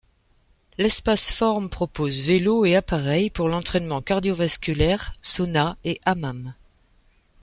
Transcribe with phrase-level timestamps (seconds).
[0.79, 6.55] L’espace forme propose vélos et appareils pour l’entraînement cardio-vasculaire, sauna et hammam.